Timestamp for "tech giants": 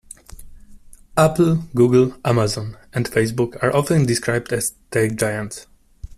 4.89-5.67